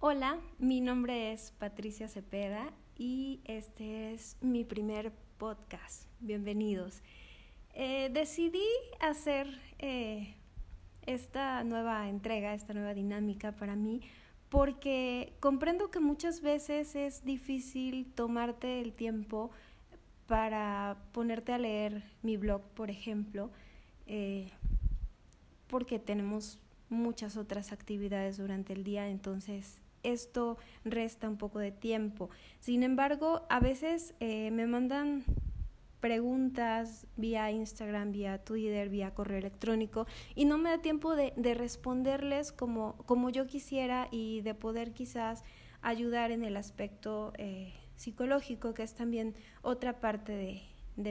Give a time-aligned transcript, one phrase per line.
[0.00, 6.04] Hola, mi nombre es Patricia Cepeda y este es mi primer podcast.
[6.20, 7.02] Bienvenidos.
[7.74, 8.62] Eh, decidí
[9.00, 9.48] hacer
[9.80, 10.36] eh,
[11.04, 14.02] esta nueva entrega, esta nueva dinámica para mí
[14.50, 19.50] porque comprendo que muchas veces es difícil tomarte el tiempo
[20.28, 23.50] para ponerte a leer mi blog, por ejemplo,
[24.06, 24.52] eh,
[25.66, 32.30] porque tenemos muchas otras actividades durante el día, entonces esto resta un poco de tiempo.
[32.60, 35.24] Sin embargo, a veces eh, me mandan
[36.00, 42.52] preguntas vía Instagram, vía Twitter, vía correo electrónico y no me da tiempo de, responderles
[42.52, 45.44] como, yo quisiera y de poder quizás
[45.82, 50.62] ayudar en el aspecto eh, psicológico, que es también otra parte de,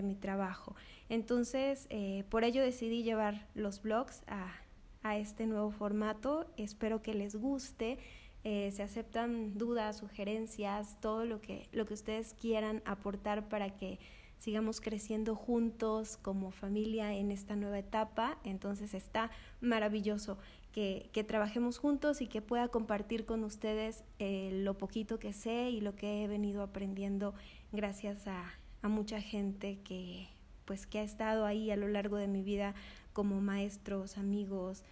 [0.01, 0.75] mi trabajo.
[1.07, 6.45] Entonces, eh, por ello decidí llevar los blogs a este nuevo formato.
[6.57, 7.97] Espero que les guste.
[8.43, 13.99] Eh, se aceptan dudas, sugerencias, todo lo que, lo que ustedes quieran aportar para que
[14.37, 18.37] sigamos creciendo juntos como familia en esta nueva etapa.
[18.43, 20.37] Entonces está maravilloso
[20.71, 25.69] que, que trabajemos juntos y que pueda compartir con ustedes eh, lo poquito que sé
[25.71, 27.33] y lo que he venido aprendiendo
[27.71, 30.29] gracias a, a mucha gente que
[30.65, 32.75] pues que ha estado ahí a lo largo de mi vida
[33.13, 34.83] como maestros, amigos,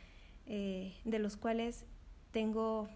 [0.48, 1.86] eh, de los cuales
[2.32, 2.88] tengo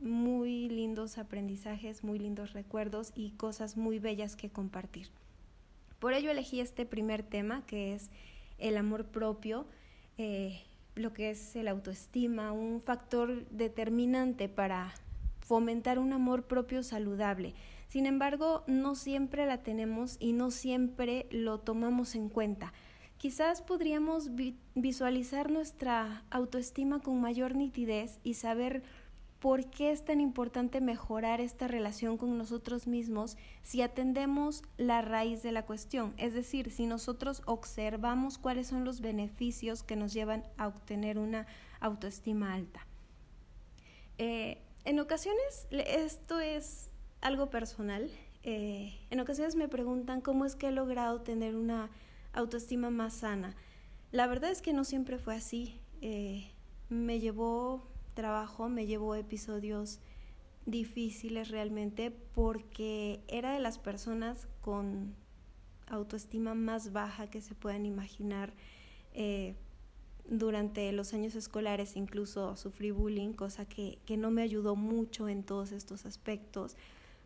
[0.00, 5.08] muy lindos aprendizajes, muy lindos recuerdos y cosas muy bellas que compartir.
[5.98, 8.10] Por ello elegí este primer tema que es
[8.58, 9.66] el amor propio,
[10.18, 10.60] eh,
[10.94, 14.94] lo que es el autoestima, un factor determinante para
[15.40, 17.54] fomentar un amor propio saludable.
[17.88, 22.72] Sin embargo, no siempre la tenemos y no siempre lo tomamos en cuenta.
[23.16, 24.30] Quizás podríamos
[24.74, 28.82] visualizar nuestra autoestima con mayor nitidez y saber
[29.40, 35.42] por qué es tan importante mejorar esta relación con nosotros mismos si atendemos la raíz
[35.42, 40.44] de la cuestión, es decir, si nosotros observamos cuáles son los beneficios que nos llevan
[40.56, 41.46] a obtener una
[41.80, 42.86] autoestima alta.
[44.18, 48.10] Eh, en ocasiones, esto es algo personal,
[48.48, 51.90] eh, en ocasiones me preguntan cómo es que he logrado tener una
[52.32, 53.56] autoestima más sana.
[54.12, 55.80] La verdad es que no siempre fue así.
[56.00, 56.52] Eh,
[56.88, 60.00] me llevó trabajo me llevó episodios
[60.64, 65.14] difíciles realmente porque era de las personas con
[65.86, 68.52] autoestima más baja que se puedan imaginar.
[69.14, 69.54] Eh,
[70.28, 75.44] durante los años escolares incluso sufrí bullying, cosa que, que no me ayudó mucho en
[75.44, 76.76] todos estos aspectos.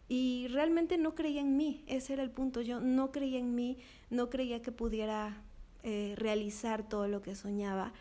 [0.06, 2.60] Y realmente no creía en mí, ese era el punto.
[2.60, 3.78] Yo no creía en mí,
[4.10, 5.40] no creía que pudiera
[5.82, 7.94] eh, realizar todo lo que soñaba,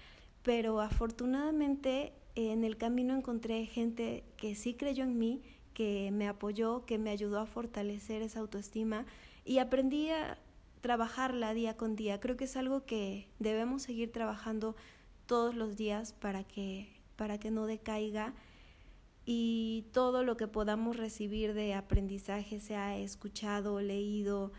[0.44, 5.42] pero afortunadamente en el camino encontré gente que sí creyó en mí,
[5.74, 9.06] que me apoyó, que me ayudó a fortalecer esa autoestima
[9.46, 10.38] y aprendí a
[10.82, 12.20] trabajarla día con día.
[12.20, 14.76] Creo que es algo que debemos seguir trabajando
[15.26, 18.34] todos los días para que, para que no decaiga
[19.26, 24.52] y todo lo que podamos recibir de aprendizaje, sea escuchado, leído,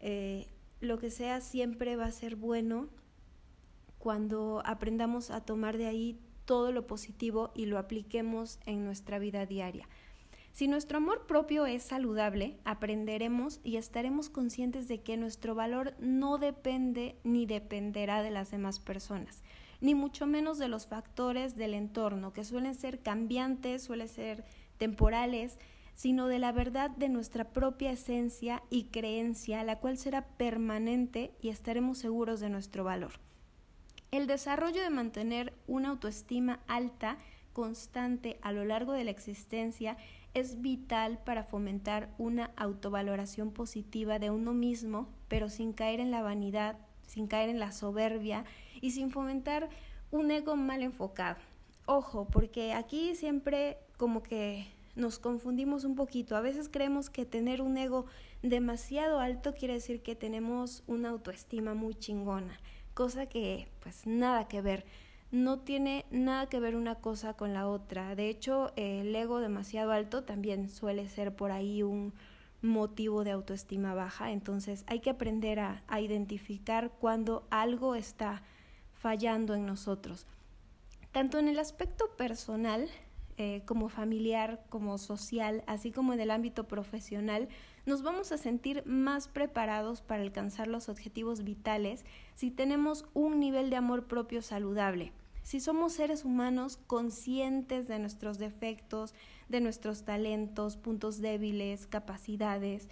[0.00, 0.48] eh,
[0.80, 2.88] lo que sea, siempre va a ser bueno
[3.98, 9.44] cuando aprendamos a tomar de ahí todo lo positivo y lo apliquemos en nuestra vida
[9.44, 9.86] diaria.
[10.50, 16.38] Si nuestro amor propio es saludable, aprenderemos y estaremos conscientes de que nuestro valor no
[16.38, 19.42] depende ni dependerá de las demás personas,
[19.82, 24.46] ni mucho menos de los factores del entorno, que suelen ser cambiantes, suelen ser
[24.78, 25.58] temporales,
[25.94, 31.50] sino de la verdad de nuestra propia esencia y creencia, la cual será permanente y
[31.50, 33.27] estaremos seguros de nuestro valor.
[34.10, 37.18] El desarrollo de mantener una autoestima alta,
[37.52, 39.98] constante a lo largo de la existencia
[40.32, 46.22] es vital para fomentar una autovaloración positiva de uno mismo, pero sin caer en la
[46.22, 48.44] vanidad, sin caer en la soberbia
[48.80, 49.68] y sin fomentar
[50.10, 51.36] un ego mal enfocado.
[51.84, 56.34] Ojo, porque aquí siempre como que nos confundimos un poquito.
[56.34, 58.06] A veces creemos que tener un ego
[58.42, 62.58] demasiado alto quiere decir que tenemos una autoestima muy chingona
[62.98, 64.84] cosa que pues nada que ver.
[65.30, 68.16] No tiene nada que ver una cosa con la otra.
[68.16, 72.12] De hecho, el ego demasiado alto también suele ser por ahí un
[72.60, 74.32] motivo de autoestima baja.
[74.32, 78.42] Entonces hay que aprender a, a identificar cuando algo está
[78.94, 80.26] fallando en nosotros.
[81.12, 82.88] Tanto en el aspecto personal
[83.40, 87.48] eh, como familiar, como social, así como en el ámbito profesional,
[87.86, 92.04] nos vamos a sentir más preparados para alcanzar los objetivos vitales
[92.34, 95.12] si tenemos un nivel de amor propio saludable.
[95.44, 99.14] si somos seres humanos conscientes de nuestros defectos,
[99.48, 102.88] de nuestros talentos, puntos débiles, capacidades,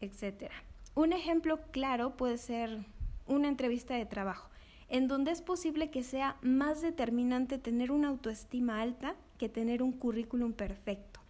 [0.00, 0.52] etc.
[0.94, 2.86] Un ejemplo claro puede ser
[3.26, 4.48] una entrevista de trabajo,
[4.88, 9.16] en donde es posible que sea más determinante tener una autoestima alta
[9.48, 11.20] tener un currículum perfecto.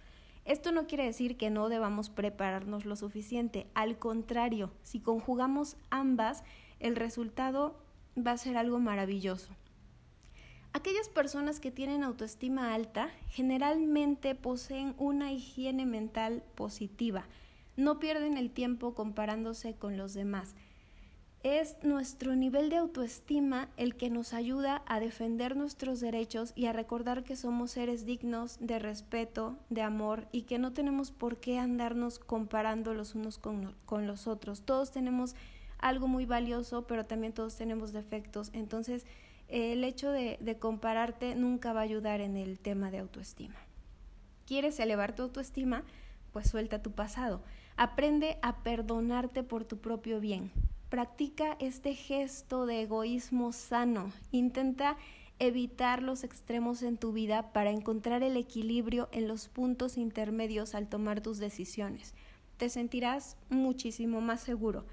[0.44, 6.42] Esto no quiere decir que no debamos prepararnos lo suficiente, al contrario, si conjugamos ambas,
[6.80, 7.76] el resultado
[8.18, 9.54] va a ser algo maravilloso.
[10.72, 17.26] Aquellas personas que tienen autoestima alta generalmente poseen una higiene mental positiva,
[17.76, 20.54] no pierden el tiempo comparándose con los demás.
[21.42, 26.72] Es nuestro nivel de autoestima el que nos ayuda a defender nuestros derechos y a
[26.72, 31.58] recordar que somos seres dignos de respeto, de amor y que no tenemos por qué
[31.58, 33.74] andarnos comparando los unos con,
[34.06, 34.62] los otros.
[34.62, 35.34] Todos tenemos
[35.78, 38.50] algo muy valioso, pero también todos tenemos defectos.
[38.52, 39.04] Entonces,
[39.48, 43.56] el hecho de, de compararte nunca va a ayudar en el tema de autoestima.
[44.46, 45.82] ¿Quieres elevar tu autoestima?
[46.32, 47.42] Pues suelta tu pasado.
[47.76, 50.52] Aprende a perdonarte por tu propio bien.
[50.92, 54.12] Practica este gesto de egoísmo sano.
[54.30, 54.98] Intenta
[55.38, 60.90] evitar los extremos en tu vida para encontrar el equilibrio en los puntos intermedios al
[60.90, 62.12] tomar tus decisiones.
[62.58, 64.84] Te sentirás muchísimo más seguro.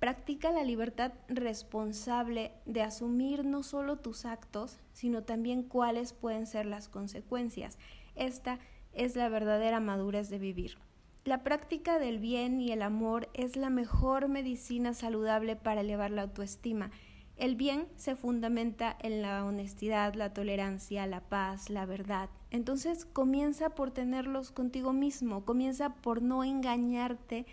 [0.00, 6.66] Practica la libertad responsable de asumir no solo tus actos, sino también cuáles pueden ser
[6.66, 7.78] las consecuencias.
[8.16, 8.58] Esta
[8.94, 10.76] es la verdadera madurez de vivir.
[11.26, 16.22] La práctica del bien y el amor es la mejor medicina saludable para elevar la
[16.22, 16.92] autoestima.
[17.36, 22.30] El bien se fundamenta en la honestidad, la tolerancia, la paz, la verdad.
[22.52, 27.44] Entonces comienza por tenerlos contigo mismo, comienza por no engañarte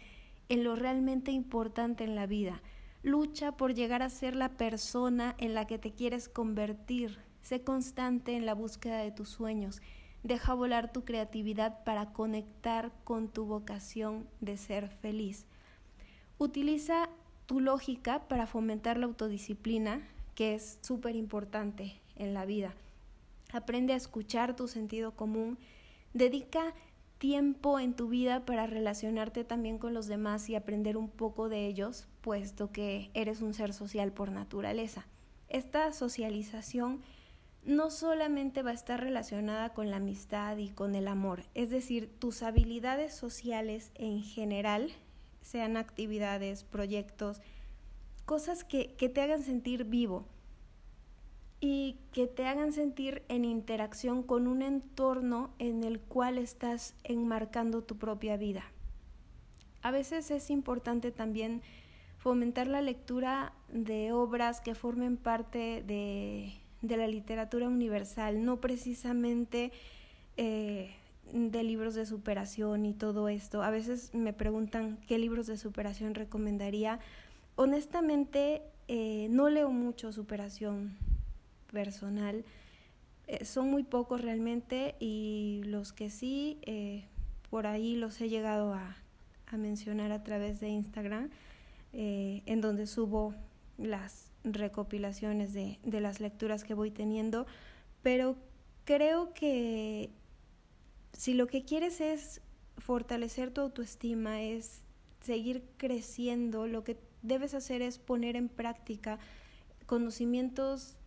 [0.49, 2.61] en lo realmente importante en la vida.
[3.01, 7.17] Lucha por llegar a ser la persona en la que te quieres convertir.
[7.41, 9.81] Sé constante en la búsqueda de tus sueños.
[10.23, 15.45] Deja volar tu creatividad para conectar con tu vocación de ser feliz.
[16.37, 17.09] Utiliza
[17.45, 20.01] tu lógica para fomentar la autodisciplina,
[20.33, 22.73] que es súper importante en la vida.
[23.51, 25.57] Aprende a escuchar tu sentido común.
[26.13, 26.73] Dedica
[27.17, 31.67] tiempo en tu vida para relacionarte también con los demás y aprender un poco de
[31.67, 35.05] ellos, puesto que eres un ser social por naturaleza.
[35.49, 37.01] Esta socialización
[37.65, 42.09] no solamente va a estar relacionada con la amistad y con el amor, es decir,
[42.19, 44.91] tus habilidades sociales en general,
[45.41, 47.41] sean actividades, proyectos,
[48.25, 50.25] cosas que, te hagan sentir vivo
[51.59, 57.83] y que te hagan sentir en interacción con un entorno en el cual estás enmarcando
[57.83, 58.63] tu propia vida.
[59.81, 61.61] A veces es importante también
[62.17, 69.71] fomentar la lectura de obras que formen parte de de la literatura universal, no precisamente
[70.37, 70.93] eh,
[71.31, 73.63] de libros de superación y todo esto.
[73.63, 76.99] A veces me preguntan qué libros de superación recomendaría.
[77.55, 80.95] Honestamente, eh, no leo mucho superación
[81.71, 82.43] personal.
[83.27, 86.59] Eh, son muy pocos realmente y los que sí,
[87.49, 88.97] por ahí los he llegado a,
[89.47, 91.29] a, mencionar a través de Instagram,
[91.93, 93.33] en donde subo
[93.77, 97.45] las recopilaciones de, de las lecturas que voy teniendo,
[98.01, 98.35] pero
[98.85, 100.09] creo que
[101.13, 102.41] si lo que quieres es
[102.77, 104.81] fortalecer tu autoestima, es
[105.21, 109.19] seguir creciendo, lo que debes hacer es poner en práctica
[109.85, 110.97] conocimientos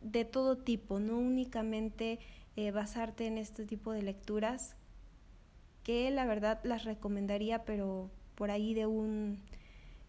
[0.00, 2.20] de todo tipo, no únicamente
[2.56, 4.76] eh, basarte en este tipo de lecturas,
[5.82, 9.40] que la verdad las recomendaría, pero por ahí de un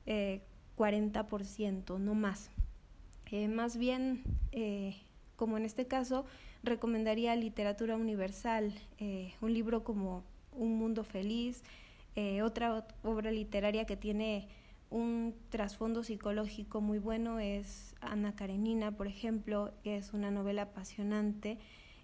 [0.05, 0.41] eh,
[0.81, 2.49] 40%, no más.
[3.29, 4.95] Eh, más bien, eh,
[5.35, 6.25] como en este caso,
[6.63, 11.63] recomendaría literatura universal, eh, un libro como Un Mundo Feliz,
[12.43, 14.49] otra obra literaria que tiene
[14.89, 21.57] un trasfondo psicológico muy bueno es Ana Karenina, por ejemplo, que es una novela apasionante,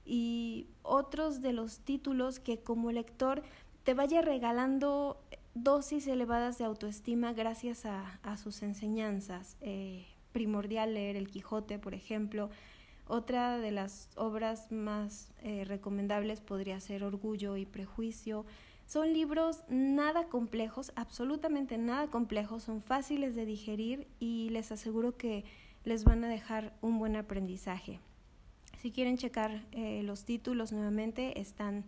[0.05, 3.43] y otros de los títulos que como lector
[3.83, 5.21] te vaya regalando
[5.63, 9.57] dosis elevadas de autoestima gracias a, sus enseñanzas.
[9.61, 12.49] Eh, primordial leer El Quijote, por ejemplo.
[13.07, 18.45] Otra de las obras más eh, recomendables podría ser Orgullo y Prejuicio.
[18.85, 25.45] Son libros nada complejos, absolutamente nada complejos, son fáciles de digerir y les aseguro que
[25.83, 27.99] les van a dejar un buen aprendizaje.
[28.77, 31.85] Si quieren checar eh, los títulos nuevamente, están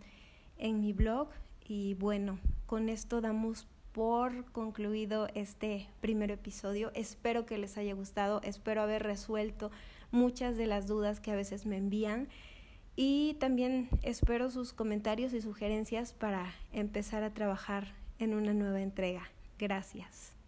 [0.58, 1.28] en mi blog
[1.66, 6.92] y bueno, con esto damos por concluido este primer episodio.
[6.94, 9.70] Espero que les haya gustado, espero haber resuelto
[10.10, 12.28] muchas de las dudas que a veces me envían
[12.96, 19.22] y también espero sus comentarios y sugerencias para empezar a trabajar en una nueva entrega.
[19.58, 20.39] Gracias.